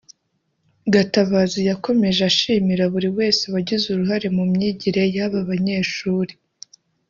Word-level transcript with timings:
Gatabazi 0.93 1.59
yakomeje 1.69 2.21
ashimira 2.31 2.83
buri 2.93 3.09
wese 3.17 3.43
wagize 3.53 3.85
uruhare 3.89 4.27
mu 4.37 4.43
myigire 4.51 5.03
y’aba 5.15 5.39
banyeshuri 5.49 6.33